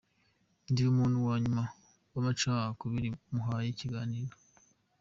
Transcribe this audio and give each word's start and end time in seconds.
Ndi 0.71 0.81
umuntu 0.91 1.17
wa 1.27 1.35
nyuma 1.41 1.63
w’amacakubiri 2.13 3.09
muhaye 3.33 3.67
ikiganiro. 3.71 4.33